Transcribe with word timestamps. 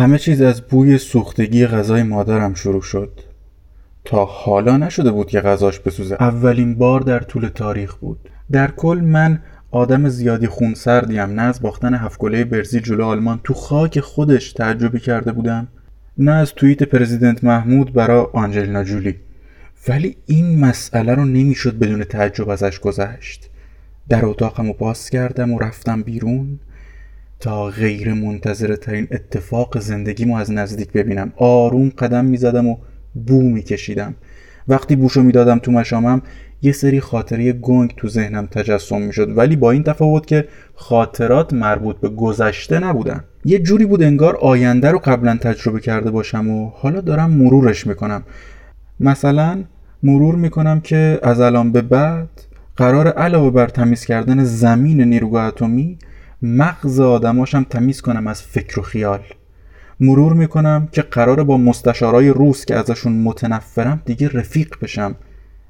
همه 0.00 0.18
چیز 0.18 0.42
از 0.42 0.60
بوی 0.60 0.98
سوختگی 0.98 1.66
غذای 1.66 2.02
مادرم 2.02 2.54
شروع 2.54 2.82
شد. 2.82 3.20
تا 4.04 4.24
حالا 4.24 4.76
نشده 4.76 5.10
بود 5.10 5.28
که 5.28 5.40
غذاش 5.40 5.80
بسوزه 5.80 6.16
اولین 6.20 6.74
بار 6.74 7.00
در 7.00 7.18
طول 7.18 7.48
تاریخ 7.48 7.94
بود. 7.94 8.30
در 8.52 8.70
کل 8.70 9.00
من 9.04 9.42
آدم 9.70 10.08
زیادی 10.08 10.46
خونسردیم 10.46 11.20
نه 11.20 11.42
از 11.42 11.62
باختن 11.62 11.94
هفت 11.94 12.20
برزی 12.20 12.80
جلو 12.80 13.04
آلمان 13.04 13.40
تو 13.44 13.54
خاک 13.54 14.00
خودش 14.00 14.52
تعجبی 14.52 15.00
کرده 15.00 15.32
بودم 15.32 15.68
نه 16.18 16.32
از 16.32 16.54
توییت 16.54 16.82
پرزیدنت 16.82 17.44
محمود 17.44 17.92
برای 17.92 18.26
آنجلینا 18.32 18.84
جولی. 18.84 19.16
ولی 19.88 20.16
این 20.26 20.60
مسئله 20.60 21.14
رو 21.14 21.24
نمی‌شد 21.24 21.78
بدون 21.78 22.04
تعجب 22.04 22.48
ازش 22.48 22.80
گذشت. 22.80 23.50
در 24.08 24.26
اتاقم 24.26 24.66
رو 24.66 24.72
باز 24.72 25.10
کردم 25.10 25.52
و 25.52 25.58
رفتم 25.58 26.02
بیرون. 26.02 26.58
تا 27.40 27.66
غیر 27.66 28.14
منتظره 28.14 28.76
ترین 28.76 29.08
اتفاق 29.10 29.78
زندگیمو 29.78 30.36
از 30.36 30.52
نزدیک 30.52 30.92
ببینم. 30.92 31.32
آروم 31.36 31.88
قدم 31.88 32.24
می‌زدم 32.24 32.66
و 32.66 32.76
بو 33.26 33.42
میکشیدم. 33.42 34.14
وقتی 34.68 34.96
بوشو 34.96 35.22
می‌دادم 35.22 35.58
تو 35.58 35.72
مشامم 35.72 36.22
یه 36.62 36.72
سری 36.72 37.00
خاطره 37.00 37.52
گنگ 37.52 37.94
تو 37.96 38.08
ذهنم 38.08 38.46
تجسم 38.46 39.02
می‌شد. 39.02 39.38
ولی 39.38 39.56
با 39.56 39.70
این 39.70 39.82
تفاوت 39.82 40.26
که 40.26 40.48
خاطرات 40.74 41.52
مربوط 41.52 41.96
به 41.96 42.08
گذشته 42.08 42.78
نبودن. 42.78 43.24
یه 43.44 43.58
جوری 43.58 43.86
بود 43.86 44.02
انگار 44.02 44.36
آینده 44.36 44.90
رو 44.90 44.98
قبلا 44.98 45.36
تجربه 45.36 45.80
کرده 45.80 46.10
باشم 46.10 46.50
و 46.50 46.70
حالا 46.74 47.00
دارم 47.00 47.30
مرورش 47.30 47.86
می‌کنم. 47.86 48.22
مثلا 49.00 49.64
مرور 50.02 50.34
می‌کنم 50.34 50.80
که 50.80 51.20
از 51.22 51.40
الان 51.40 51.72
به 51.72 51.82
بعد 51.82 52.28
قرار 52.76 53.08
علاوه 53.08 53.50
بر 53.50 53.68
تمیز 53.68 54.04
کردن 54.04 54.44
زمین 54.44 55.00
نیروگاه 55.00 55.44
اتمی 55.44 55.98
مغز 56.42 57.00
آدماشم 57.00 57.66
تمیز 57.70 58.00
کنم 58.00 58.26
از 58.26 58.42
فکر 58.42 58.80
و 58.80 58.82
خیال. 58.82 59.20
مرور 60.00 60.32
می‌کنم 60.32 60.88
که 60.92 61.02
قرار 61.02 61.44
با 61.44 61.56
مستشارای 61.56 62.28
روس 62.28 62.64
که 62.64 62.76
ازشون 62.76 63.12
متنفرم 63.12 64.02
دیگه 64.04 64.28
رفیق 64.28 64.74
بشم. 64.82 65.16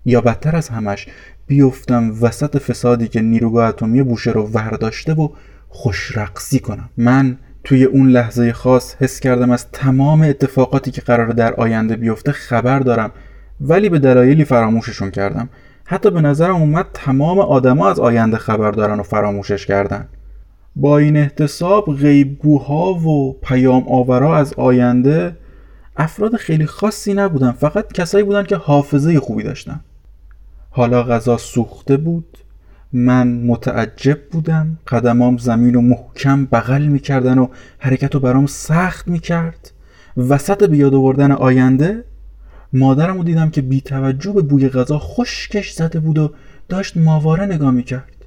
یا 0.04 0.20
بدتر 0.20 0.56
از 0.56 0.68
همش 0.68 1.06
بیفتم 1.46 2.12
وسط 2.20 2.58
فسادی 2.58 3.08
که 3.08 3.20
نیروگاه 3.20 3.68
اتمی 3.68 4.02
بوشه 4.02 4.30
رو 4.30 4.50
ورداشته 4.54 5.14
و 5.14 5.28
خوشرقصی 5.68 6.58
کنم. 6.58 6.88
من 6.96 7.36
توی 7.64 7.84
اون 7.84 8.08
لحظه 8.08 8.52
خاص 8.52 8.94
حس 9.00 9.20
کردم 9.20 9.50
از 9.50 9.70
تمام 9.72 10.22
اتفاقاتی 10.22 10.90
که 10.90 11.00
قرار 11.00 11.26
در 11.26 11.54
آینده 11.54 11.96
بیفته 11.96 12.32
خبر 12.32 12.78
دارم 12.78 13.10
ولی 13.60 13.88
به 13.88 13.98
دلایلی 13.98 14.44
فراموششون 14.44 15.10
کردم. 15.10 15.48
حتی 15.84 16.10
به 16.10 16.20
نظرم 16.20 16.56
اومد 16.56 16.86
تمام 16.94 17.38
آدما 17.38 17.90
از 17.90 18.00
آینده 18.00 18.36
خبر 18.36 18.70
دارن 18.70 19.00
و 19.00 19.02
فراموشش 19.02 19.66
کردن. 19.66 20.08
با 20.76 20.98
این 20.98 21.16
احتساب 21.16 21.96
غیبگوها 21.96 22.94
و 22.94 23.32
پیام 23.32 23.84
آورا 23.88 24.36
از 24.36 24.54
آینده 24.54 25.36
افراد 25.96 26.36
خیلی 26.36 26.66
خاصی 26.66 27.14
نبودن 27.14 27.52
فقط 27.52 27.92
کسایی 27.92 28.24
بودن 28.24 28.42
که 28.42 28.56
حافظه 28.56 29.20
خوبی 29.20 29.42
داشتن. 29.42 29.80
حالا 30.70 31.02
غذا 31.02 31.36
سوخته 31.36 31.96
بود 31.96 32.38
من 32.92 33.28
متعجب 33.28 34.18
بودم 34.30 34.78
قدمام 34.86 35.38
زمین 35.38 35.74
و 35.74 35.80
محکم 35.80 36.44
بغل 36.46 36.82
می‌کردن 36.82 37.38
و 37.38 37.46
حرکت 37.78 38.14
رو 38.14 38.20
برام 38.20 38.46
سخت 38.46 39.08
می‌کرد. 39.08 39.72
وسط 40.16 40.64
بیاد 40.64 40.94
آوردن 40.94 41.32
آینده 41.32 42.04
مادرم 42.72 43.16
رو 43.16 43.24
دیدم 43.24 43.50
که 43.50 43.62
بی 43.62 43.80
توجه 43.80 44.32
به 44.32 44.42
بوی 44.42 44.68
غذا 44.68 44.98
خشکش 44.98 45.70
زده 45.72 46.00
بود 46.00 46.18
و 46.18 46.30
داشت 46.68 46.96
ماواره 46.96 47.46
نگاه 47.46 47.70
می‌کرد. 47.70 48.19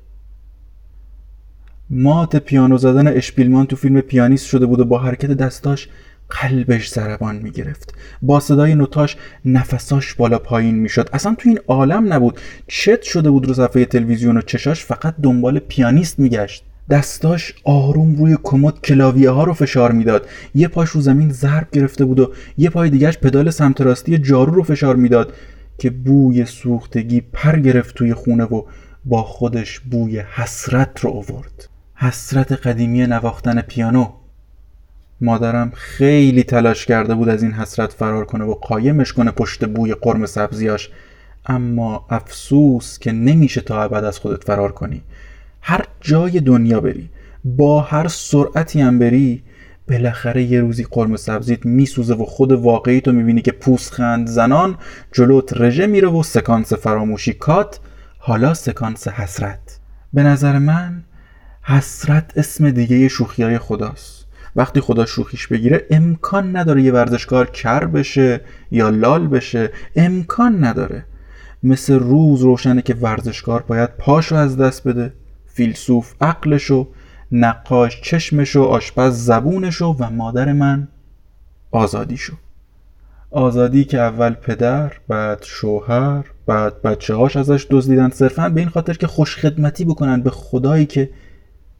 مات 1.95 2.35
پیانو 2.35 2.77
زدن 2.77 3.07
اشپیلمان 3.07 3.65
تو 3.65 3.75
فیلم 3.75 4.01
پیانیست 4.01 4.45
شده 4.45 4.65
بود 4.65 4.79
و 4.79 4.85
با 4.85 4.97
حرکت 4.97 5.31
دستاش 5.31 5.89
قلبش 6.29 6.89
ضربان 6.89 7.35
می‌گرفت. 7.35 7.93
با 8.21 8.39
صدای 8.39 8.75
نوتاش 8.75 9.17
نفساش 9.45 10.13
بالا 10.13 10.39
پایین 10.39 10.75
می‌شد. 10.75 11.09
اصلا 11.13 11.35
تو 11.35 11.49
این 11.49 11.59
عالم 11.67 12.13
نبود. 12.13 12.39
چت 12.67 13.01
شده 13.01 13.29
بود 13.29 13.47
رو 13.47 13.53
صفحه 13.53 13.85
تلویزیون 13.85 14.37
و 14.37 14.41
چشاش 14.41 14.85
فقط 14.85 15.15
دنبال 15.23 15.59
پیانیست 15.59 16.19
میگشت. 16.19 16.63
دستاش 16.89 17.53
آروم 17.63 18.15
روی 18.15 18.37
کمد 18.43 18.81
کلاویه 18.81 19.29
ها 19.29 19.43
رو 19.43 19.53
فشار 19.53 19.91
می‌داد. 19.91 20.27
یه 20.55 20.67
پاش 20.67 20.89
رو 20.89 21.01
زمین 21.01 21.31
ضرب 21.31 21.67
گرفته 21.71 22.05
بود 22.05 22.19
و 22.19 22.31
یه 22.57 22.69
پای 22.69 22.89
دیگهش 22.89 23.17
پدال 23.17 23.49
سمت 23.49 23.81
راستی 23.81 24.17
جارو 24.17 24.53
رو 24.53 24.63
فشار 24.63 24.95
می‌داد 24.95 25.33
که 25.77 25.89
بوی 25.89 26.45
سوختگی 26.45 27.21
پر 27.21 27.59
گرفت 27.59 27.95
توی 27.95 28.13
خونه 28.13 28.43
و 28.43 28.63
با 29.05 29.23
خودش 29.23 29.79
بوی 29.79 30.19
حسرت 30.19 30.99
رو 30.99 31.09
آورد. 31.09 31.69
حسرت 31.95 32.51
قدیمی 32.51 33.07
نواختن 33.07 33.61
پیانو. 33.61 34.11
مادرم 35.21 35.71
خیلی 35.75 36.43
تلاش 36.43 36.85
کرده 36.85 37.15
بود 37.15 37.29
از 37.29 37.43
این 37.43 37.51
حسرت 37.51 37.93
فرار 37.93 38.25
کنه 38.25 38.43
و 38.43 38.53
قایمش 38.53 39.13
کنه 39.13 39.31
پشت 39.31 39.65
بوی 39.65 39.93
قرم 39.93 40.25
سبزیاش. 40.25 40.89
اما 41.45 42.05
افسوس 42.09 42.99
که 42.99 43.11
نمیشه 43.11 43.61
تا 43.61 43.83
ابد 43.83 44.03
از 44.03 44.19
خودت 44.19 44.43
فرار 44.43 44.71
کنی. 44.71 45.01
هر 45.61 45.85
جای 46.01 46.39
دنیا 46.39 46.79
بری 46.79 47.09
با 47.45 47.81
هر 47.81 48.07
سرعتی 48.07 48.81
هم 48.81 48.99
بری 48.99 49.43
بالاخره 49.89 50.43
یه 50.43 50.61
روزی 50.61 50.83
قرم 50.91 51.15
سبزیت 51.15 51.65
میسوزه 51.65 52.13
و 52.13 52.25
خود 52.25 52.51
واقعی 52.51 53.01
تو 53.01 53.11
می‌بینی 53.11 53.41
که 53.41 53.51
پوسخند 53.51 54.27
زنان 54.27 54.77
جلوت 55.11 55.53
رژه 55.61 55.87
میره 55.87 56.07
و 56.07 56.23
سکانس 56.23 56.73
فراموشی 56.73 57.33
کات 57.33 57.79
حالا 58.17 58.53
سکانس 58.53 59.07
حسرت. 59.07 59.79
به 60.13 60.23
نظر 60.23 60.59
من 60.59 61.03
حسرت 61.63 62.31
اسم 62.35 62.71
دیگه 62.71 63.07
شوخی 63.07 63.43
های 63.43 63.57
خداست. 63.57 64.25
وقتی 64.55 64.81
خدا 64.81 65.05
شوخیش 65.05 65.47
بگیره 65.47 65.87
امکان 65.89 66.57
نداره 66.57 66.81
یه 66.81 66.91
ورزشکار 66.91 67.49
کر 67.49 67.85
بشه 67.85 68.41
یا 68.71 68.89
لال 68.89 69.27
بشه. 69.27 69.71
امکان 69.95 70.63
نداره. 70.63 71.05
مثل 71.63 71.99
روز 71.99 72.41
روشنه 72.41 72.81
که 72.81 72.93
ورزشکار 72.93 73.61
باید 73.61 73.89
پاشو 73.97 74.35
از 74.35 74.57
دست 74.57 74.87
بده 74.87 75.13
فیلسوف 75.45 76.13
عقلشو 76.21 76.87
نقاش 77.31 78.01
چشمشو 78.01 78.63
آشپز 78.63 79.25
زبونشو 79.25 79.95
و 79.99 80.09
مادر 80.09 80.53
من 80.53 80.87
آزادیشو. 81.71 82.33
آزادی 83.31 83.83
که 83.83 83.99
اول 83.99 84.33
پدر 84.33 84.93
بعد 85.07 85.43
شوهر 85.43 86.25
بعد 86.45 86.81
بچه 86.81 87.15
هاش 87.15 87.35
ازش 87.35 87.67
دزدیدن 87.69 88.09
صرفا 88.09 88.49
به 88.49 88.61
این 88.61 88.69
خاطر 88.69 88.93
که 88.93 89.07
خوشخدمتی 89.07 89.85
بکنن 89.85 90.21
به 90.21 90.29
خدایی 90.29 90.85
که 90.85 91.09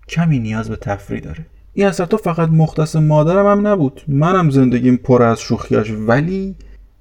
کمی 0.10 0.40
نیاز 0.40 0.70
به 0.70 0.76
تفریح 0.76 1.22
داره. 1.22 1.46
این 1.74 1.90
تو 1.90 2.18
فقط 2.18 2.50
مختص 2.50 2.96
مادرم 2.96 3.46
هم 3.46 3.68
نبود. 3.68 4.02
منم 4.08 4.50
زندگیم 4.50 4.98
پر 4.98 5.24
از 5.24 5.40
شوخیاش 5.40 5.92
ولی 5.92 6.56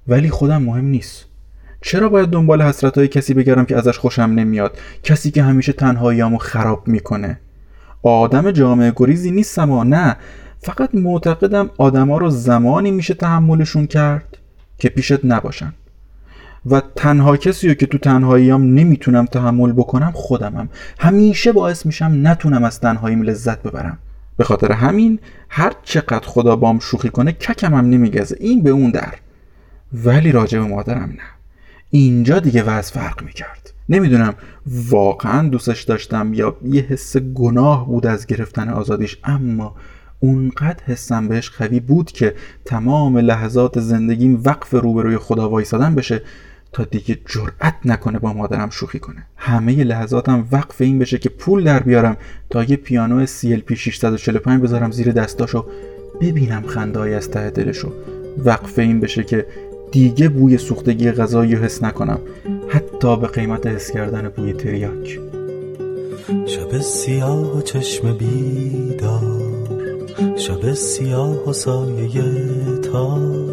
ولی 0.07 0.29
خودم 0.29 0.61
مهم 0.61 0.85
نیست. 0.85 1.25
چرا 1.81 2.09
باید 2.09 2.29
دنبال 2.29 2.61
حسرت 2.61 2.97
های 2.97 3.07
کسی 3.07 3.33
بگردم 3.33 3.65
که 3.65 3.77
ازش 3.77 3.97
خوشم 3.97 4.21
نمیاد؟ 4.21 4.77
کسی 5.03 5.31
که 5.31 5.43
همیشه 5.43 5.73
تنهاییامو 5.73 6.37
خراب 6.37 6.87
می‌کنه. 6.87 7.39
آدم 8.03 8.51
جامعه 8.51 8.93
گریزی 8.95 9.31
نیستم 9.31 9.69
و 9.69 9.83
نه. 9.83 10.15
فقط 10.59 10.95
معتقدم 10.95 11.69
آدما 11.77 12.17
رو 12.17 12.29
زمانی 12.29 12.91
میشه 12.91 13.13
تحملشون 13.13 13.87
کرد 13.87 14.37
که 14.77 14.89
پیشت 14.89 15.25
نباشن. 15.25 15.73
و 16.65 16.81
تنها 16.95 17.37
کسی 17.37 17.67
رو 17.67 17.73
که 17.73 17.85
تو 17.85 17.97
تنهاییام 17.97 18.63
نمی‌تونم 18.63 19.25
تحمل 19.25 19.71
بکنم 19.71 20.11
خودمم. 20.15 20.69
همیشه 20.99 21.51
باعث 21.51 21.85
میشم 21.85 22.19
نتونم 22.23 22.63
از 22.63 22.79
تنهاییم 22.79 23.21
لذت 23.21 23.63
ببرم. 23.63 23.97
به 24.37 24.43
خاطر 24.43 24.71
همین 24.71 25.19
هر 25.49 25.73
چقدر 25.83 26.27
خدا 26.27 26.55
بام 26.55 26.79
شوخی 26.79 27.09
کنه 27.09 27.31
ککم 27.31 27.73
هم 27.73 27.89
نمیگزه. 27.89 28.37
این 28.39 28.63
به 28.63 28.69
اون 28.69 28.91
در. 28.91 29.13
ولی 29.93 30.31
راجع 30.31 30.59
به 30.59 30.65
مادرم 30.65 31.09
نه. 31.09 31.23
اینجا 31.89 32.39
دیگه 32.39 32.63
وضع 32.63 32.93
فرق 32.93 33.23
می‌کرد. 33.23 33.73
نمی‌دونم 33.89 34.33
واقعا 34.65 35.49
دوستش 35.49 35.83
داشتم 35.83 36.33
یا 36.33 36.57
یه 36.65 36.81
حس 36.81 37.17
گناه 37.17 37.87
بود 37.87 38.07
از 38.07 38.25
گرفتن 38.25 38.69
آزادیش 38.69 39.17
اما 39.23 39.75
اونقدر 40.19 40.83
حسم 40.85 41.27
بهش 41.27 41.49
قوی 41.49 41.79
بود 41.79 42.11
که 42.11 42.35
تمام 42.65 43.17
لحظات 43.17 43.79
زندگیم 43.79 44.41
وقف 44.45 44.73
روبروی 44.73 45.17
خدا 45.17 45.49
وایسادن 45.49 45.95
بشه 45.95 46.21
تا 46.73 46.83
دیگه 46.83 47.17
جرأت 47.25 47.75
نکنه 47.85 48.19
با 48.19 48.33
مادرم 48.33 48.69
شوخی 48.69 48.99
کنه. 48.99 49.25
همه 49.35 49.83
لحظاتم 49.83 50.47
وقف 50.51 50.81
این 50.81 50.99
بشه 50.99 51.17
که 51.17 51.29
پول 51.29 51.63
در 51.63 51.79
بیارم 51.79 52.17
تا 52.49 52.63
یه 52.63 52.75
پیانو 52.75 53.25
CLP 53.25 53.73
645 53.73 54.61
بذارم 54.61 54.91
زیر 54.91 55.11
دستاشو. 55.11 55.65
ببینم 56.21 56.63
خندای 56.67 57.13
از 57.13 57.31
ته 57.31 57.49
دلشو. 57.49 57.91
وقف 58.37 58.79
این 58.79 58.99
بشه 58.99 59.23
که 59.23 59.45
دیگه 59.91 60.29
بوی 60.29 60.57
سوختگی 60.57 61.11
غذایی 61.11 61.55
حس 61.55 61.83
نکنم. 61.83 62.19
حتی 62.69 63.17
به 63.17 63.27
قیمت 63.27 63.67
حس 63.67 63.91
کردن 63.91 64.29
بوی 64.29 64.53
تریاک. 64.53 65.19
شب 66.45 66.79
سیاه 66.79 67.57
و 67.57 67.61
چشم 67.61 68.17
بیدار. 68.17 69.41
شب 70.37 70.73
سیاه 70.73 71.49
و 71.49 71.53
سایه 71.53 72.23
تار. 72.83 73.52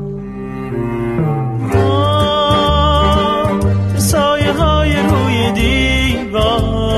دیوار 5.54 6.89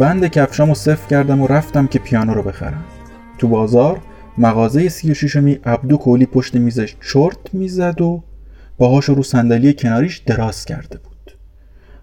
بند 0.00 0.26
کفشامو 0.26 0.74
صفر 0.74 1.08
کردم 1.08 1.40
و 1.40 1.46
رفتم 1.46 1.86
که 1.86 1.98
پیانو 1.98 2.34
رو 2.34 2.42
بخرم. 2.42 2.84
تو 3.38 3.48
بازار 3.48 4.00
مغازه 4.38 4.88
سی 4.88 5.10
و 5.10 5.14
عبدو 5.64 5.96
کولی 5.96 6.26
پشت 6.26 6.54
میزش 6.54 6.94
چرت 7.12 7.38
می‌زد 7.54 8.00
و 8.00 8.22
باهاشو 8.78 9.14
رو 9.14 9.22
صندلی 9.22 9.74
کناریش 9.74 10.18
دراز 10.18 10.64
کرده 10.64 10.98
بود. 10.98 11.32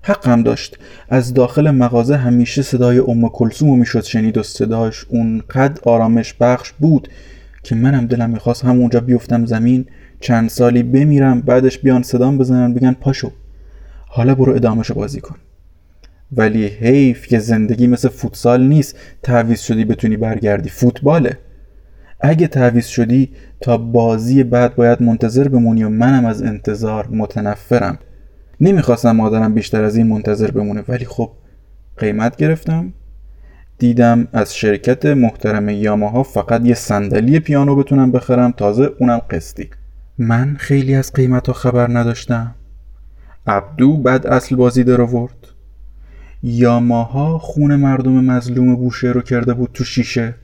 حقم 0.01 0.43
داشت. 0.43 0.77
از 1.09 1.33
داخل 1.33 1.71
مغازه 1.71 2.17
همیشه 2.17 2.61
صدای 2.61 2.99
ام 2.99 3.29
کلسومو 3.29 3.75
می‌شد 3.75 4.03
شنید 4.03 4.37
و 4.37 4.43
صداش 4.43 5.05
اونقدر 5.09 5.81
آرامش 5.85 6.33
بخش 6.33 6.71
بود 6.71 7.07
که 7.63 7.75
منم 7.75 8.07
دلم 8.07 8.29
می‌خواست 8.29 8.65
همونجا 8.65 8.99
بیفتم 8.99 9.45
زمین 9.45 9.85
چند 10.19 10.49
سالی 10.49 10.83
بمیرم 10.83 11.41
بعدش 11.41 11.79
بیان 11.79 12.03
صدام 12.03 12.37
بزنن 12.37 12.73
بگن 12.73 12.93
پاشو. 12.93 13.31
حالا 14.07 14.35
برو 14.35 14.55
ادامهشو 14.55 14.93
بازی 14.93 15.21
کن. 15.21 15.35
ولی 16.37 16.67
حیف 16.67 17.27
که 17.27 17.39
زندگی 17.39 17.87
مثل 17.87 18.09
فوتسال 18.09 18.63
نیست 18.63 18.99
تعویز 19.23 19.61
شدی 19.61 19.85
بتونی 19.85 20.17
برگردی. 20.17 20.69
فوتباله. 20.69 21.37
اگه 22.19 22.47
تعویز 22.47 22.85
شدی 22.85 23.31
تا 23.61 23.77
بازی 23.77 24.43
بعد 24.43 24.75
باید 24.75 25.01
منتظر 25.01 25.47
بمونی 25.47 25.83
و 25.83 25.89
منم 25.89 26.25
از 26.25 26.41
انتظار 26.41 27.07
متنفرم. 27.07 27.99
نمی‌خواستم 28.61 29.11
مادرم 29.11 29.53
بیشتر 29.53 29.83
از 29.83 29.95
این 29.95 30.07
منتظر 30.07 30.51
بمونه 30.51 30.83
ولی 30.87 31.05
خب 31.05 31.31
قیمت 31.97 32.35
گرفتم. 32.35 32.93
دیدم 33.77 34.27
از 34.33 34.55
شرکت 34.55 35.05
محترم 35.05 35.69
یاماها 35.69 36.23
فقط 36.23 36.65
یه 36.65 36.73
صندلی 36.73 37.39
پیانو 37.39 37.75
بتونم 37.75 38.11
بخرم 38.11 38.51
تازه 38.51 38.89
اونم 38.99 39.17
قسطی. 39.17 39.69
من 40.17 40.55
خیلی 40.59 40.95
از 40.95 41.13
قیمت 41.13 41.47
ها 41.47 41.53
خبر 41.53 41.97
نداشتم. 41.97 42.55
عبدو 43.47 43.97
بعد 43.97 44.27
اصل 44.27 44.55
بازی 44.55 44.83
در 44.83 45.01
آورد. 45.01 45.52
یاماها 46.43 47.39
خون 47.39 47.75
مردم 47.75 48.23
مظلوم 48.23 48.75
بوشهر 48.75 49.13
رو 49.13 49.21
کرده 49.21 49.53
بود 49.53 49.69
تو 49.73 49.83
شیشه 49.83 50.35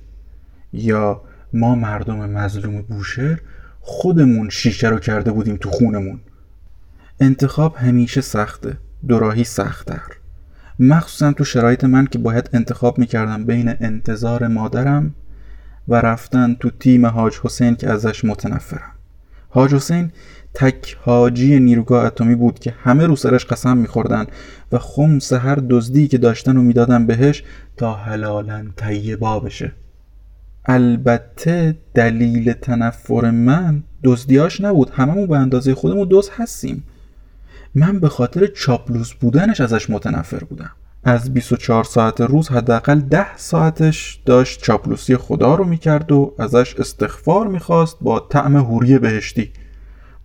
یا 0.74 1.22
ما 1.54 1.76
مردم 1.76 2.30
مظلوم 2.30 2.82
بوشهر 2.82 3.42
خودمون 3.80 4.50
شیشه 4.50 4.90
رو 4.90 5.00
کرده 5.00 5.32
بودیم 5.32 5.58
تو 5.58 5.70
خونمون. 5.70 6.20
انتخاب 7.20 7.76
همیشه 7.76 8.22
سخته 8.22 8.78
دوراهی 9.08 9.44
سختتر. 9.44 10.02
مخصوصا 10.80 11.34
تو 11.34 11.44
شرایط 11.44 11.84
من 11.84 12.06
که 12.06 12.20
باید 12.20 12.50
انتخاب 12.54 13.00
می‌کردم 13.00 13.46
بین 13.46 13.74
انتظار 13.80 14.48
مادرم 14.48 15.16
و 15.88 15.96
رفتن 15.96 16.54
تو 16.54 16.70
تیم 16.70 17.06
حاج 17.06 17.34
حسین 17.44 17.76
که 17.76 17.90
ازش 17.90 18.26
متنفرم. 18.26 18.92
حاج 19.50 19.74
حسین 19.74 20.12
تک 20.60 20.98
حاجی 21.02 21.60
نیروگاه 21.60 22.06
اتمی 22.06 22.36
بود 22.36 22.60
که 22.60 22.74
همه 22.84 23.08
رو 23.08 23.16
سرش 23.16 23.46
قسم 23.46 23.78
میخوردن 23.78 24.26
و 24.72 24.78
خمس 24.80 25.34
هر 25.34 25.56
دزدی 25.56 26.08
که 26.08 26.18
داشتن 26.18 26.58
و 26.58 26.62
می‌دادن 26.62 27.06
بهش 27.06 27.44
تا 27.78 27.94
حلالا 27.94 28.66
طیبا 28.76 29.40
بشه. 29.40 29.72
البته 30.66 31.78
دلیل 31.94 32.54
تنفر 32.54 33.32
من 33.32 33.84
دزدیاش 34.04 34.62
نبود. 34.62 34.90
هممون 34.90 35.28
به 35.28 35.38
اندازه 35.38 35.76
خودمون 35.76 36.08
دزد 36.12 36.32
هستیم. 36.34 36.84
من 37.76 38.00
به 38.00 38.10
خاطر 38.10 38.48
چاپلوس 38.48 39.14
بودنش 39.14 39.62
ازش 39.62 39.90
متنفر 39.90 40.44
بودم. 40.44 40.72
از 41.04 41.34
24 41.34 41.84
ساعت 41.84 42.22
روز 42.22 42.50
حداقل 42.50 43.00
10 43.00 43.38
ساعتش 43.38 44.22
داشت 44.26 44.62
چاپلوسی 44.62 45.18
خدا 45.18 45.56
رو 45.56 45.64
می‌کرد 45.64 46.12
و 46.12 46.36
ازش 46.40 46.76
استغفار 46.76 47.48
می‌خواست 47.48 47.98
با 48.02 48.20
طعم 48.20 48.58
هوری 48.58 49.00
بهشتی. 49.00 49.52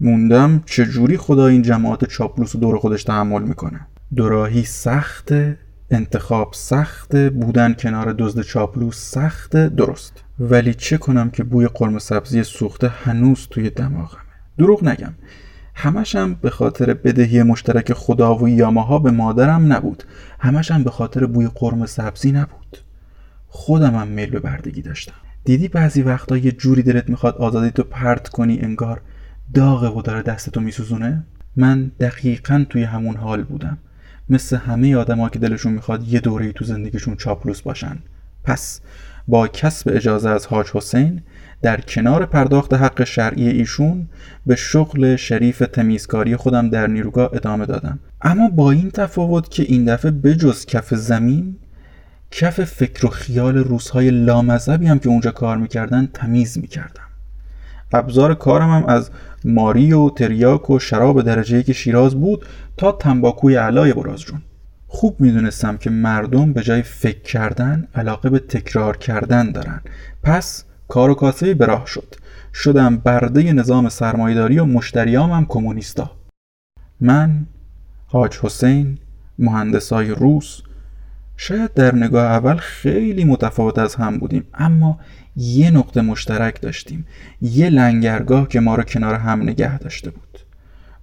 موندم 0.01 0.63
چجوری 0.67 1.17
خدا 1.17 1.47
این 1.47 1.63
جماعت 1.63 2.05
چاپلوس 2.05 2.55
رو 2.55 2.61
دور 2.61 2.79
خودش 2.79 3.05
تحمل 3.05 3.43
می‌کنه. 3.43 3.81
دوراهی 4.17 4.65
سخت 4.65 5.33
انتخاب 5.91 6.51
سخت 6.55 7.17
بودن 7.17 7.75
کنار 7.75 8.13
دزد 8.13 8.41
چاپلوس 8.41 8.97
سخت 8.97 9.57
درست. 9.57 10.25
ولی 10.39 10.75
چه 10.75 10.99
کنم 10.99 11.31
که 11.31 11.45
بوی 11.45 11.67
قرمه 11.67 11.99
سبزی 11.99 12.43
سوخته 12.43 12.89
هنوز 12.89 13.47
توی 13.51 13.71
دماغمه. 13.71 14.21
دروغ 14.59 14.85
نگم. 14.85 15.15
همشم 15.75 16.35
به 16.35 16.51
خاطر 16.51 16.95
بدهی 16.95 17.43
مشترک 17.43 17.93
خدا 17.93 18.35
و 18.35 18.49
یاماها 18.49 18.99
به 18.99 19.11
مادرم 19.11 19.73
نبود. 19.73 20.05
همشم 20.39 20.83
به 20.83 20.91
خاطر 20.91 21.27
بوی 21.27 21.49
قرمه 21.55 21.87
سبزی 21.87 22.33
نبود. 22.33 22.79
خودمم 23.49 24.09
میل 24.09 24.31
به 24.31 24.41
بردگی 24.41 24.83
داشتم. 24.83 25.15
دیدی 25.45 25.69
بعضی 25.69 26.03
وقتا 26.03 26.37
یه 26.37 26.53
جوری 26.53 26.83
دلت 26.83 27.11
می‌خواد 27.11 27.37
آزادی 27.37 27.71
تو 27.71 27.83
پرت 27.83 28.29
کنی 28.29 28.59
انگار 28.59 29.01
داغه 29.55 29.89
و 29.89 30.03
داره 30.03 30.23
دستتو 30.23 30.61
میسوزونه؟ 30.61 31.23
من 31.57 31.91
دقیقا 32.01 32.65
توی 32.71 32.83
همون 32.83 33.17
حال 33.17 33.43
بودم. 33.43 33.79
مثل 34.29 34.57
همه 34.57 34.97
آدما 34.97 35.29
که 35.29 35.39
دلشون 35.39 35.73
می‌خواد 35.73 36.09
یه 36.09 36.21
دوره 36.21 36.53
تو 36.53 36.65
زندگیشون 36.65 37.17
چاپلوس 37.17 37.63
باشن. 37.63 37.99
پس 38.45 38.81
با 39.29 39.49
کسب 39.49 39.91
اجازه 39.95 40.31
از 40.31 40.47
حاج 40.47 40.67
حسین 40.75 41.23
در 41.63 41.81
کنار 41.81 42.27
پرداخت 42.27 42.75
حق 42.75 43.05
شرعی 43.05 43.49
ایشون 43.49 44.09
به 44.47 44.57
شغل 44.57 45.17
شریف 45.17 45.59
تمیزکاری 45.59 46.37
خودم 46.37 46.71
در 46.71 46.87
نیروگاه 46.87 47.31
ادامه 47.33 47.67
دادم. 47.67 47.99
اما 48.23 48.49
با 48.49 48.71
این 48.71 48.91
تفاوت 48.91 49.51
که 49.51 49.63
این 49.63 49.85
دفعه 49.85 50.11
بجز 50.11 50.67
کف 50.67 50.95
زمین 50.95 51.57
کف 52.31 52.65
فکر 52.65 53.07
و 53.07 53.09
خیال 53.09 53.57
روزهای 53.57 54.11
لامذهبی 54.11 54.87
هم 54.87 54.99
که 54.99 55.09
اونجا 55.09 55.31
کار 55.31 55.57
می‌کردن 55.57 56.09
تمیز 56.15 56.59
می‌کردم. 56.59 57.05
ابزار 57.95 58.35
کارم 58.35 58.71
هم 58.71 58.85
از 58.87 59.11
ماری 59.45 59.93
و 59.93 60.11
تریاک 60.11 60.71
و 60.71 60.79
شراب 60.79 61.23
درجه 61.23 61.63
که 61.63 61.73
شیراز 61.73 62.15
بود 62.15 62.47
تا 62.77 62.93
تنباکوی 62.93 63.57
علای 63.57 63.93
برازجون 63.93 64.43
خوب 64.87 65.21
می‌دونستم 65.21 65.77
که 65.77 65.91
مردم 65.91 66.53
به 66.53 66.63
جای 66.63 66.83
فکر 66.83 67.23
کردن 67.23 67.89
علاقه 67.95 68.31
به 68.31 68.39
تکرار 68.39 68.97
کردن 68.97 69.53
دارن. 69.53 69.81
پس 70.23 70.65
کار 70.89 71.11
و 71.11 71.15
کاسه 71.15 71.55
به 71.55 71.67
راه 71.67 71.87
شد. 71.87 72.15
شدم 72.55 72.97
برده 72.97 73.53
نظام 73.53 73.89
سرمایداری 73.89 74.59
و 74.59 74.65
مشتریام 74.65 75.31
هم 75.31 75.47
کمونیستا. 75.47 76.11
من 77.01 77.47
حاج 78.07 78.39
حسین 78.39 78.99
مهندسای 79.39 80.11
روس 80.11 80.63
شاید 81.37 81.75
در 81.75 81.95
نگاه 81.95 82.25
اول 82.25 82.57
خیلی 82.57 83.25
متفاوت 83.25 83.79
از 83.79 83.95
هم 83.95 84.19
بودیم 84.19 84.45
اما 84.55 84.99
یه 85.37 85.71
نقطه 85.71 86.01
مشترک 86.01 86.61
داشتیم. 86.61 87.07
یه 87.41 87.71
لنگرگاه 87.71 88.49
که 88.49 88.61
ما 88.61 88.75
رو 88.75 88.83
کنار 88.83 89.15
هم 89.15 89.43
نگه 89.43 89.79
داشته 89.79 90.11
بود. 90.11 90.39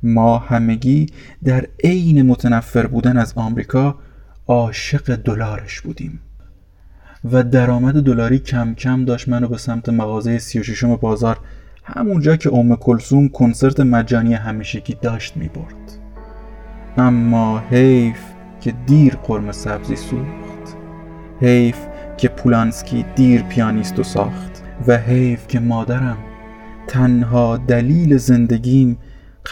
ما 0.04 0.38
همگی 0.38 1.06
در 1.44 1.68
عین 1.84 2.22
متنفر 2.22 2.88
بودن 2.88 3.18
از 3.18 3.34
آمریکا 3.36 3.96
عاشق 4.48 5.16
دلارش 5.16 5.82
بودیم. 5.82 6.20
و 7.32 7.44
درآمد 7.44 8.04
دلاری 8.04 8.40
کم 8.40 8.74
کم 8.74 9.06
داشت 9.06 9.30
منو 9.30 9.48
به 9.48 9.58
سمت 9.58 9.90
مغازه 9.90 10.38
36 10.38 10.84
بازار 10.84 11.40
همونجا 11.84 12.36
که 12.36 12.54
ام 12.54 12.76
کلسوم 12.76 13.30
کنسرت 13.30 13.80
مجانی 13.80 14.34
همیشگی 14.34 14.98
داشت 15.02 15.38
می 15.38 15.48
برد 15.48 15.98
اما 16.98 17.60
حیف 17.60 18.31
که 18.62 18.72
دیر 18.72 19.15
قرم 19.15 19.51
سبزی 19.51 19.96
سوخت. 19.96 20.77
حیف 21.41 21.88
که 22.18 22.27
پولانسکی 22.27 23.06
دیر 23.15 23.44
پیانیستو 23.44 24.03
ساخت. 24.03 24.63
و 24.88 24.98
حیف 24.98 25.48
که 25.48 25.60
مادرم 25.60 26.18
تنها 26.88 27.58
دلیل 27.58 28.18
زندگیم 28.18 28.98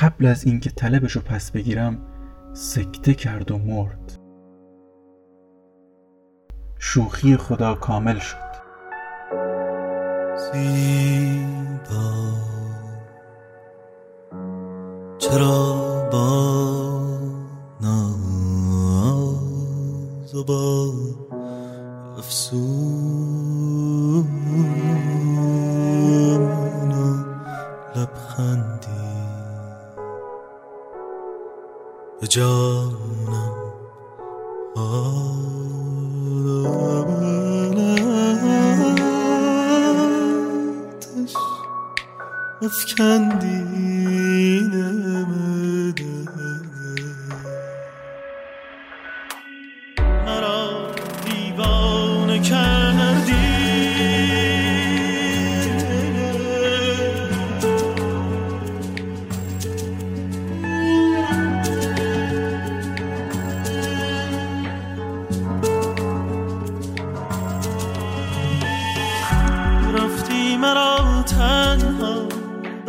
قبل 0.01 0.25
از 0.25 0.45
اینکه 0.45 0.69
طلبشو 0.69 1.21
پس 1.21 1.51
بگیرم 1.51 1.97
سکته 2.53 3.13
کرد 3.13 3.51
و 3.51 3.57
مرد. 3.57 4.19
شوخی 6.79 7.37
خدا 7.37 7.75
کامل 7.75 8.19
شد. 8.19 8.49
زیبا. 10.53 12.09
چرا 15.17 16.09
با 16.11 16.78
با 20.49 20.93
افسون 22.17 22.59
و 26.91 27.03
لبخندی 27.95 28.89
به 32.21 32.27
جانم 32.27 33.55
آتش 34.75 35.35
افکندی. 42.61 43.98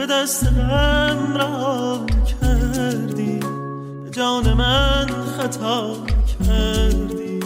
به 0.00 0.06
دست 0.06 0.46
غم 0.46 1.36
رها 1.36 2.06
کردی. 2.40 3.40
به 4.04 4.10
جان 4.10 4.52
من 4.52 5.06
خطا 5.06 5.96
کردی. 6.38 7.40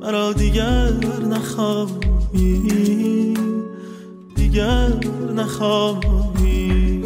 مرا 0.00 0.32
دیگر 0.32 0.92
نخواهی. 1.30 2.64
دیگر 4.36 4.88
نخواهی. 5.34 7.04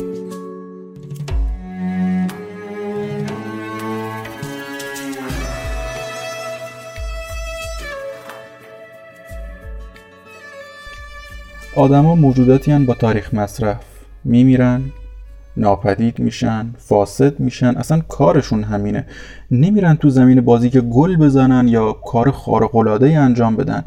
آدما 11.76 12.14
موجوداتی 12.14 12.78
با 12.78 12.95
تاریخ 12.95 13.35
مصرف. 13.35 13.88
میمیرن 14.28 14.82
ناپدید 15.56 16.18
میشن 16.18 16.75
فاسد 16.78 17.40
میشن 17.40 17.76
اصلا 17.76 18.00
کارشون 18.00 18.62
همینه. 18.62 19.06
نمیرن 19.50 19.97
تو 19.97 20.11
زمین 20.11 20.40
بازی 20.40 20.70
که 20.70 20.80
گل 20.80 21.16
بزنن 21.16 21.68
یا 21.68 21.92
کار 21.92 22.30
خارق‌العاده 22.30 23.18
انجام 23.18 23.56
بدن. 23.56 23.85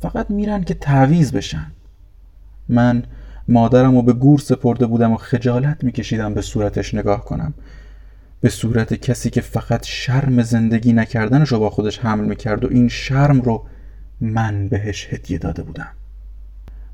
فقط 0.00 0.30
میرن 0.30 0.64
که 0.64 0.74
تعویز 0.74 1.32
بشن. 1.32 1.66
من 2.68 3.02
مادرم 3.48 3.96
رو 3.96 4.02
به 4.02 4.12
گور 4.12 4.38
سپرده 4.38 4.86
بودم 4.86 5.12
و 5.12 5.16
خجالت 5.16 5.84
میکشیدم 5.84 6.34
به 6.34 6.42
صورتش 6.42 6.94
نگاه 6.94 7.24
کنم. 7.24 7.54
به 8.40 8.48
صورت 8.48 8.94
کسی 8.94 9.30
که 9.30 9.40
فقط 9.40 9.86
شرم 9.86 10.42
زندگی 10.42 10.92
نکردنش 10.92 11.48
رو 11.48 11.58
با 11.58 11.70
خودش 11.70 11.98
حمل 11.98 12.24
می‌کرد 12.24 12.64
و 12.64 12.68
این 12.70 12.88
شرم 12.88 13.40
رو 13.40 13.66
من 14.20 14.68
بهش 14.68 15.08
هدیه 15.10 15.38
داده 15.38 15.62
بودم. 15.62 15.88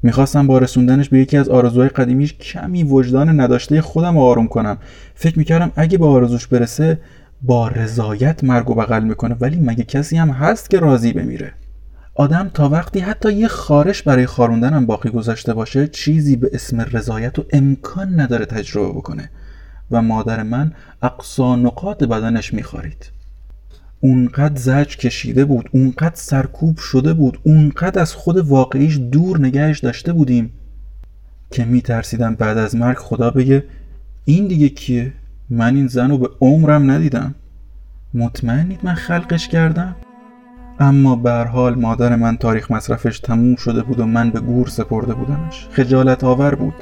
می‌خواستم 0.07 0.47
با 0.47 0.59
رسوندنش 0.59 1.09
به 1.09 1.19
یکی 1.19 1.37
از 1.37 1.49
آرزوهای 1.49 1.89
قدیمیش 1.89 2.35
کمی 2.35 2.85
وجدان 2.85 3.41
نداشته 3.41 3.81
خودم 3.81 4.15
رو 4.15 4.21
آروم 4.21 4.49
کنم. 4.49 4.79
فکر 5.15 5.39
می‌کردم 5.39 5.73
اگه 5.77 5.99
به 5.99 6.07
آرزوش 6.07 6.47
برسه 6.47 6.99
با 7.43 7.69
رضایت 7.69 8.45
مرگ 8.45 8.71
و 8.71 8.75
بغل 8.75 9.03
می‌کنه 9.03 9.37
ولی 9.41 9.57
مگه 9.57 9.85
کسی 9.85 10.17
هم 10.17 10.31
هست 10.31 10.71
که 10.71 10.79
راضی 10.79 11.13
بمیره؟ 11.13 11.53
آدم 12.15 12.51
تا 12.55 12.69
وقتی 12.69 13.01
حتی 13.01 13.33
یه 13.33 13.49
خارش 13.49 14.03
برای 14.03 14.27
خاروندنم 14.27 14.87
باقی 14.87 15.11
گذاشته 15.11 15.55
باشه 15.55 15.89
چیزی 15.89 16.37
به 16.37 16.51
اسم 16.53 16.81
رضایت 16.81 17.39
و 17.39 17.45
امکان 17.53 18.21
نداره 18.21 18.45
تجربه 18.45 18.89
بکنه. 18.89 19.31
و 19.91 20.03
مادر 20.03 20.43
من 20.43 20.73
اقصا 21.03 21.57
نقاط 21.57 22.05
بدنش 22.05 22.55
میخارید 22.55 23.11
اونقدر 24.01 24.61
زج 24.61 24.97
کشیده 24.97 25.45
بود 25.45 25.71
اونقدر 25.73 26.15
سرکوب 26.15 26.79
شده 26.79 27.15
بود 27.15 27.39
اونقدر 27.43 28.03
از 28.03 28.15
خود 28.15 28.37
واقعیش 28.37 28.99
دور 29.13 29.41
نگهش 29.41 29.79
داشته 29.79 30.13
بودیم 30.13 30.53
که 31.51 31.65
میترسیدم 31.65 32.35
بعد 32.35 32.59
از 32.59 32.77
مرگ 32.77 32.97
خدا 32.97 33.31
بگه 33.31 33.65
این 34.25 34.47
دیگه 34.47 34.69
کیه؟ 34.69 35.13
من 35.51 35.77
این 35.77 35.87
زن 35.87 36.11
رو 36.11 36.19
به 36.19 36.29
عمرم 36.41 36.91
ندیدم. 36.91 37.35
مطمئنید 38.15 38.81
من 38.83 38.95
خلقش 38.95 39.49
کردم؟ 39.49 39.97
اما 40.81 41.17
به 41.17 41.33
حال 41.33 41.75
مادر 41.75 42.17
من 42.17 42.37
تاریخ 42.37 42.71
مصرفش 42.71 43.21
تموم 43.21 43.57
شده 43.57 43.83
بود 43.83 44.01
و 44.01 44.07
من 44.07 44.31
به 44.31 44.41
گور 44.41 44.67
سپرده 44.69 45.15
بودمش. 45.15 45.69
خجالت 45.71 46.25
آور 46.25 46.55
بود. 46.55 46.75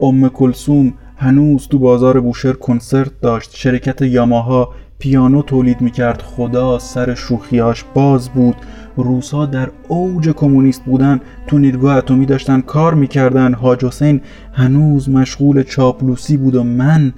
ام 0.00 0.28
کلسوم 0.28 0.94
هنوز 1.16 1.68
تو 1.68 1.78
بازار 1.78 2.20
بوشهر 2.20 2.52
کنسرت 2.52 3.20
داشت. 3.20 3.50
شرکت 3.54 4.02
یاماها 4.02 4.74
پیانو 4.98 5.42
تولید 5.42 5.80
می‌کرد. 5.80 6.22
خدا 6.22 6.78
سر 6.78 7.14
شوخیاش 7.14 7.84
باز 7.94 8.28
بود. 8.28 8.56
روسا 8.96 9.46
در 9.46 9.70
اوج 9.88 10.28
کمونیست 10.28 10.84
بودن 10.84 11.20
تو 11.46 11.58
نیروگاه 11.58 11.96
اتمی 11.96 12.26
داشتن 12.26 12.60
کار 12.60 12.94
می‌کردن. 12.94 13.54
حاج 13.54 13.84
حسین 13.84 14.20
هنوز 14.52 15.10
مشغول 15.10 15.62
چاپلوسی 15.62 16.36
بود 16.36 16.54
و 16.54 16.64
من 16.64 17.12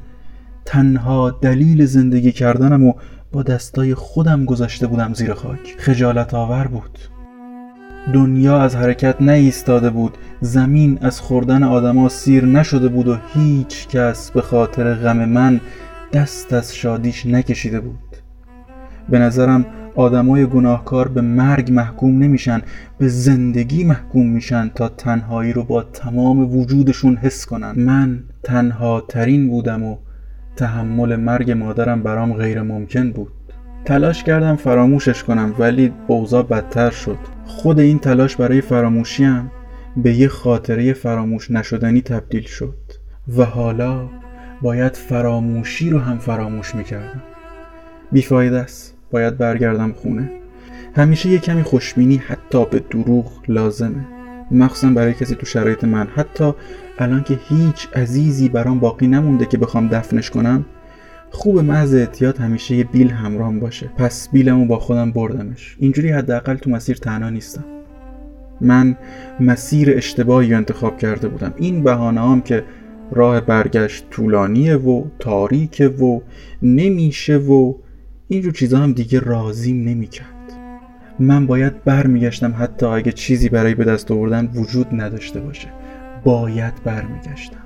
تنها 0.64 1.30
دلیل 1.30 1.86
زندگی 1.86 2.32
کردنم 2.32 2.84
و 2.84 2.92
با 3.32 3.42
دستای 3.42 3.94
خودم 3.94 4.44
گذاشته 4.44 4.86
بودم 4.86 5.14
زیر 5.14 5.34
خاک. 5.34 5.74
خجالت 5.78 6.34
آور 6.34 6.66
بود. 6.66 6.98
دنیا 8.12 8.60
از 8.60 8.76
حرکت 8.76 9.16
نایستاده 9.20 9.90
بود. 9.90 10.18
زمین 10.40 10.98
از 11.02 11.20
خوردن 11.20 11.62
آدما 11.62 12.08
سیر 12.08 12.44
نشده 12.44 12.88
بود 12.88 13.08
و 13.08 13.16
هیچ 13.34 13.88
کس 13.88 14.30
به 14.30 14.42
خاطر 14.42 14.94
غم 14.94 15.24
من 15.24 15.60
دست 16.12 16.52
از 16.52 16.76
شادیش 16.76 17.26
نکشیده 17.26 17.80
بود. 17.80 18.16
به 19.08 19.18
نظرم 19.18 19.66
آدمای 19.96 20.46
گناهکار 20.46 21.08
به 21.08 21.20
مرگ 21.20 21.72
محکوم 21.72 22.18
نمیشن 22.18 22.62
به 22.98 23.08
زندگی 23.08 23.84
محکوم 23.84 24.26
میشن 24.26 24.70
تا 24.74 24.88
تنهایی 24.88 25.52
رو 25.52 25.64
با 25.64 25.82
تمام 25.82 26.56
وجودشون 26.56 27.16
حس 27.16 27.46
کنن. 27.46 27.72
من 27.76 28.24
تنها 28.42 29.00
ترین 29.00 29.48
بودم 29.48 29.82
و 29.82 29.96
تحمل 30.56 31.16
مرگ 31.16 31.50
مادرم 31.50 32.02
برام 32.02 32.32
غیر 32.32 32.62
ممکن 32.62 33.12
بود. 33.12 33.32
تلاش 33.84 34.24
کردم 34.24 34.56
فراموشش 34.56 35.24
کنم 35.24 35.54
ولی 35.58 35.92
اوضاع 36.06 36.42
بدتر 36.42 36.90
شد. 36.90 37.18
خود 37.44 37.80
این 37.80 37.98
تلاش 37.98 38.36
برای 38.36 38.60
فراموشیم 38.60 39.50
به 39.96 40.14
یه 40.14 40.28
خاطره 40.28 40.92
فراموش 40.92 41.50
نشدنی 41.50 42.00
تبدیل 42.00 42.42
شد. 42.42 42.78
و 43.36 43.44
حالا 43.44 44.08
باید 44.62 44.96
فراموشی 44.96 45.90
رو 45.90 45.98
هم 45.98 46.18
فراموش 46.18 46.74
می‌کردم. 46.74 47.22
بیفایده 48.12 48.58
است. 48.58 48.94
باید 49.10 49.38
برگردم 49.38 49.92
خونه. 49.92 50.30
همیشه 50.96 51.28
یه 51.28 51.38
کمی 51.38 51.62
خوشبینی 51.62 52.16
حتی 52.16 52.64
به 52.64 52.78
دروغ 52.90 53.32
لازمه. 53.48 54.06
مخصوصا 54.50 54.90
برای 54.90 55.14
کسی 55.14 55.34
تو 55.34 55.46
شرایط 55.46 55.84
من. 55.84 56.06
حتی 56.06 56.52
الان 56.98 57.22
که 57.22 57.38
هیچ 57.48 57.88
عزیزی 57.94 58.48
برام 58.48 58.78
باقی 58.78 59.06
نمونده 59.06 59.46
که 59.46 59.58
بخوام 59.58 59.88
دفنش 59.88 60.30
کنم 60.30 60.64
خوب 61.30 61.58
محض 61.58 61.94
احتیاط 61.94 62.40
همیشه 62.40 62.74
یه 62.74 62.84
بیل 62.84 63.10
همراهم 63.10 63.60
باشه. 63.60 63.90
پس 63.96 64.28
بیلمو 64.28 64.66
با 64.66 64.78
خودم 64.78 65.12
بردمش. 65.12 65.76
اینجوری 65.80 66.08
حداقل 66.08 66.54
تو 66.54 66.70
مسیر 66.70 66.96
تنها 66.96 67.30
نیستم. 67.30 67.64
من 68.60 68.96
مسیر 69.40 69.96
اشتباهی 69.96 70.54
انتخاب 70.54 70.98
کرده 70.98 71.28
بودم. 71.28 71.54
این 71.56 71.84
بهانه 71.84 72.20
هم 72.20 72.40
که 72.40 72.64
راه 73.12 73.40
برگشت 73.40 74.10
طولانیه 74.10 74.76
و 74.76 75.04
تاریکه 75.18 75.88
و 75.88 76.20
نمیشه 76.62 77.36
و 77.36 77.74
اینجور 78.28 78.52
چیزا 78.52 78.78
هم 78.78 78.92
دیگه 78.92 79.20
راضیم 79.20 79.88
نمی‌کرد. 79.88 80.52
من 81.18 81.46
باید 81.46 81.84
برمیگشتم 81.84 82.54
حتی 82.58 82.86
اگه 82.86 83.12
چیزی 83.12 83.48
برای 83.48 83.74
به 83.74 83.84
دست 83.84 84.10
آوردن 84.10 84.50
وجود 84.54 84.86
نداشته 84.92 85.40
باشه. 85.40 85.68
باید 86.24 86.74
برمیگشتم. 86.84 87.62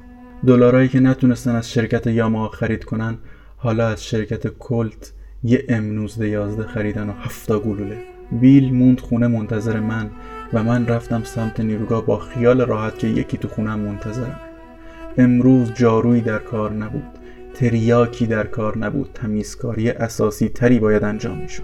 دلارایی 0.47 0.89
که 0.89 1.01
نتونستن 1.01 1.55
از 1.55 1.73
شرکت 1.73 2.07
یاما 2.07 2.49
خرید 2.49 2.85
کنن 2.85 3.19
حالا 3.57 3.89
از 3.89 4.05
شرکت 4.05 4.47
کلت 4.59 5.13
یه 5.45 5.65
ام 5.69 6.07
یازده 6.19 6.63
خریدن 6.63 7.09
و 7.09 7.13
هفتا 7.13 7.59
گلوله. 7.59 7.97
بیل 8.41 8.75
موند 8.75 9.01
خونه 9.01 9.27
منتظر 9.27 9.81
من 9.81 10.11
و 10.53 10.63
من 10.63 10.87
رفتم 10.87 11.25
سمت 11.25 11.61
نیروگاه 11.61 12.07
با 12.07 12.19
خیال 12.19 12.61
راحت 12.61 12.99
که 12.99 13.07
یکی 13.07 13.37
تو 13.37 13.49
خونم 13.49 13.81
منتظرم 13.81 14.52
امروز 15.19 15.73
جارویی 15.75 16.21
در 16.21 16.39
کار 16.39 16.73
نبود 16.73 17.03
تریاکی 17.55 18.27
در 18.27 18.47
کار 18.47 18.79
نبود 18.79 19.11
تمیزکاری 19.15 19.91
اساسی 19.91 20.49
تری 20.49 20.79
باید 20.79 21.05
انجام 21.05 21.39
می‌شد. 21.39 21.63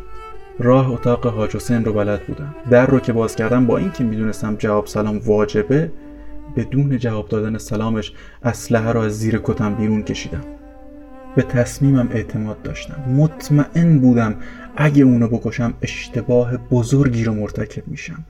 راه 0.58 0.92
اتاق 0.92 1.26
حاج 1.26 1.56
حسین 1.56 1.84
رو 1.84 1.92
بلد 1.92 2.26
بودم. 2.26 2.54
در 2.70 2.86
رو 2.86 3.00
که 3.00 3.12
باز 3.12 3.36
کردم 3.36 3.66
با 3.66 3.78
اینکه 3.78 4.04
می‌دونستم 4.04 4.56
جواب 4.56 4.86
سلام 4.86 5.18
واجبه 5.18 5.92
بدون 6.56 6.98
جواب 6.98 7.28
دادن 7.28 7.58
سلامش 7.58 8.12
اسلحه 8.42 8.92
رو 8.92 9.00
از 9.00 9.18
زیر 9.18 9.40
کتم 9.44 9.74
بیرون 9.74 10.02
کشیدم. 10.02 10.44
به 11.36 11.42
تصمیمم 11.42 12.08
اعتماد 12.12 12.62
داشتم. 12.62 13.10
مطمئن 13.10 13.98
بودم 13.98 14.34
اگه 14.76 15.04
اونو 15.04 15.28
بکشم 15.28 15.74
اشتباه 15.82 16.56
بزرگی 16.56 17.24
رو 17.24 17.34
مرتکب 17.34 17.88
میشم. 17.88 18.24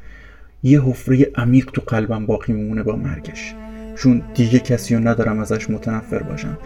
یه 0.63 0.83
حفره 0.83 1.31
عمیق 1.35 1.71
تو 1.71 1.83
قلبم 1.87 2.27
باقی 2.27 2.53
میمونه 2.53 2.83
با 2.83 2.97
مرگش. 2.97 3.55
چون 3.99 4.23
دیگه 4.35 4.59
کسی 4.59 4.95
رو 4.95 5.09
ندارم 5.09 5.39
ازش 5.39 5.71
متنفر 5.71 6.23
باشم. 6.23 6.59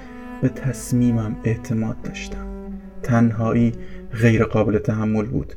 به 0.42 0.48
تصمیمم 0.48 1.36
اعتماد 1.44 2.02
داشتم. 2.02 2.46
تنهایی 3.02 3.72
غیر 4.20 4.44
قابل 4.44 4.78
تحمل 4.78 5.26
بود. 5.26 5.54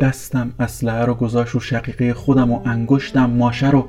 دستم 0.00 0.52
اسلحه 0.58 1.04
رو 1.04 1.14
گذاشت 1.14 1.54
رو 1.54 1.60
شقیقه 1.60 2.14
خودم 2.14 2.52
و 2.52 2.60
انگشتم 2.64 3.30
ماشه 3.30 3.70
رو 3.70 3.88